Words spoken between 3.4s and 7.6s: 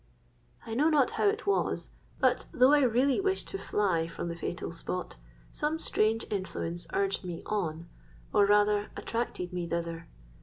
to fly from the fatal spot, some strange influence urged me